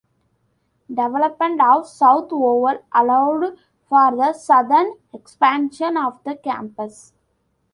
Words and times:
Development 0.89 1.61
of 1.61 1.87
South 1.87 2.29
Oval 2.31 2.83
allowed 2.91 3.55
for 3.87 4.15
the 4.17 4.33
southern 4.33 4.93
expansion 5.13 5.95
of 5.95 6.17
the 6.23 6.35
campus. 6.37 7.13